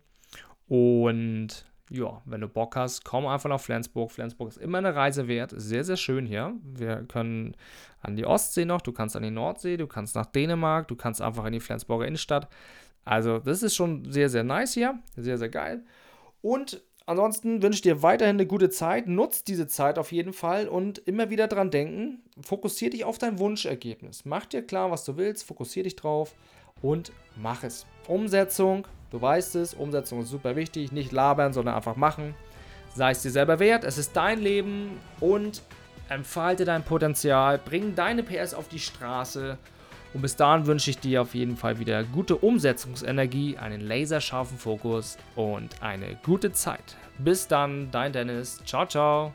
Und 0.66 1.64
ja, 1.90 2.20
wenn 2.26 2.42
du 2.42 2.48
Bock 2.48 2.76
hast, 2.76 3.04
komm 3.04 3.26
einfach 3.26 3.48
nach 3.48 3.60
Flensburg. 3.60 4.12
Flensburg 4.12 4.48
ist 4.50 4.58
immer 4.58 4.78
eine 4.78 4.94
Reise 4.94 5.28
wert. 5.28 5.54
Sehr, 5.56 5.84
sehr 5.84 5.96
schön 5.96 6.26
hier. 6.26 6.52
Wir 6.62 6.96
können 7.08 7.56
an 8.02 8.16
die 8.16 8.26
Ostsee 8.26 8.66
noch, 8.66 8.82
du 8.82 8.92
kannst 8.92 9.16
an 9.16 9.22
die 9.22 9.30
Nordsee, 9.30 9.78
du 9.78 9.86
kannst 9.86 10.14
nach 10.14 10.26
Dänemark, 10.26 10.88
du 10.88 10.96
kannst 10.96 11.22
einfach 11.22 11.46
in 11.46 11.52
die 11.52 11.60
Flensburger 11.60 12.06
Innenstadt. 12.06 12.48
Also, 13.06 13.38
das 13.38 13.62
ist 13.62 13.74
schon 13.74 14.12
sehr, 14.12 14.28
sehr 14.28 14.44
nice 14.44 14.74
hier. 14.74 14.98
Sehr, 15.16 15.38
sehr 15.38 15.48
geil. 15.48 15.84
Und 16.42 16.82
Ansonsten 17.08 17.62
wünsche 17.62 17.76
ich 17.76 17.82
dir 17.82 18.02
weiterhin 18.02 18.36
eine 18.36 18.44
gute 18.44 18.68
Zeit. 18.68 19.06
Nutzt 19.08 19.48
diese 19.48 19.66
Zeit 19.66 19.98
auf 19.98 20.12
jeden 20.12 20.34
Fall 20.34 20.68
und 20.68 20.98
immer 20.98 21.30
wieder 21.30 21.48
dran 21.48 21.70
denken. 21.70 22.20
Fokussiere 22.42 22.90
dich 22.90 23.04
auf 23.04 23.16
dein 23.16 23.38
Wunschergebnis. 23.38 24.26
Mach 24.26 24.44
dir 24.44 24.60
klar, 24.60 24.90
was 24.90 25.06
du 25.06 25.16
willst. 25.16 25.46
Fokussiere 25.46 25.84
dich 25.84 25.96
drauf 25.96 26.34
und 26.82 27.10
mach 27.34 27.64
es. 27.64 27.86
Umsetzung, 28.08 28.86
du 29.10 29.22
weißt 29.22 29.56
es. 29.56 29.72
Umsetzung 29.72 30.20
ist 30.20 30.28
super 30.28 30.54
wichtig. 30.54 30.92
Nicht 30.92 31.10
labern, 31.10 31.54
sondern 31.54 31.76
einfach 31.76 31.96
machen. 31.96 32.34
Sei 32.94 33.12
es 33.12 33.22
dir 33.22 33.30
selber 33.30 33.58
wert. 33.58 33.84
Es 33.84 33.96
ist 33.96 34.14
dein 34.14 34.42
Leben 34.42 35.00
und 35.18 35.62
entfalte 36.10 36.66
dein 36.66 36.84
Potenzial, 36.84 37.56
bring 37.56 37.94
deine 37.94 38.22
PS 38.22 38.52
auf 38.52 38.68
die 38.68 38.80
Straße. 38.80 39.56
Und 40.14 40.22
bis 40.22 40.36
dahin 40.36 40.66
wünsche 40.66 40.90
ich 40.90 40.98
dir 40.98 41.22
auf 41.22 41.34
jeden 41.34 41.56
Fall 41.56 41.78
wieder 41.78 42.02
gute 42.04 42.36
Umsetzungsenergie, 42.36 43.58
einen 43.58 43.80
laserscharfen 43.80 44.58
Fokus 44.58 45.18
und 45.36 45.82
eine 45.82 46.18
gute 46.24 46.52
Zeit. 46.52 46.96
Bis 47.18 47.46
dann, 47.46 47.90
dein 47.90 48.12
Dennis. 48.12 48.60
Ciao, 48.64 48.86
ciao. 48.86 49.34